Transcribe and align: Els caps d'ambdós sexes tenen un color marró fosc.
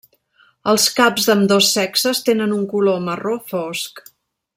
Els 0.71 0.85
caps 0.99 1.27
d'ambdós 1.27 1.69
sexes 1.75 2.21
tenen 2.31 2.57
un 2.57 2.65
color 2.73 3.05
marró 3.11 3.35
fosc. 3.53 4.03